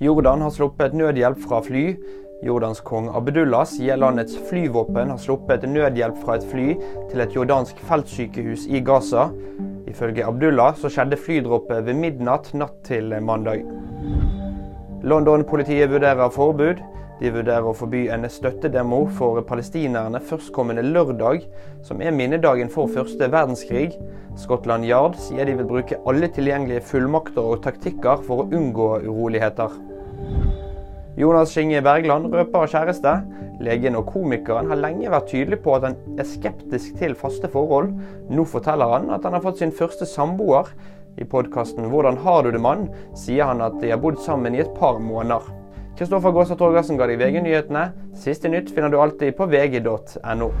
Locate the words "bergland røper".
31.84-32.70